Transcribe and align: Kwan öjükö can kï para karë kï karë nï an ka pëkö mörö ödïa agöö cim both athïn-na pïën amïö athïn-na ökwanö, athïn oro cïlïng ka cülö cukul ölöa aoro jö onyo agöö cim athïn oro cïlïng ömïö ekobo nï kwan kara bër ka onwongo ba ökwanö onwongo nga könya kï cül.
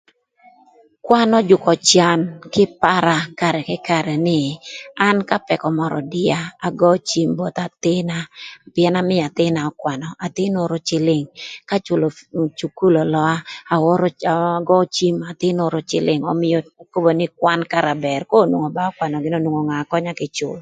Kwan 1.05 1.31
öjükö 1.39 1.73
can 1.89 2.19
kï 2.53 2.63
para 2.81 3.17
karë 3.39 3.61
kï 3.69 3.77
karë 3.89 4.15
nï 4.27 4.39
an 5.07 5.17
ka 5.29 5.37
pëkö 5.47 5.67
mörö 5.77 5.97
ödïa 6.03 6.39
agöö 6.67 6.95
cim 7.09 7.29
both 7.39 7.57
athïn-na 7.67 8.17
pïën 8.73 8.95
amïö 9.01 9.21
athïn-na 9.29 9.61
ökwanö, 9.71 10.07
athïn 10.25 10.53
oro 10.63 10.77
cïlïng 10.87 11.27
ka 11.69 11.75
cülö 11.85 12.07
cukul 12.59 12.93
ölöa 13.03 13.35
aoro 13.73 14.07
jö 14.21 14.29
onyo 14.39 14.53
agöö 14.59 14.81
cim 14.95 15.15
athïn 15.31 15.57
oro 15.67 15.79
cïlïng 15.89 16.23
ömïö 16.33 16.57
ekobo 16.83 17.09
nï 17.19 17.25
kwan 17.39 17.61
kara 17.71 17.93
bër 18.05 18.21
ka 18.29 18.35
onwongo 18.43 18.69
ba 18.75 18.83
ökwanö 18.91 19.15
onwongo 19.37 19.61
nga 19.67 19.89
könya 19.91 20.13
kï 20.19 20.29
cül. 20.37 20.57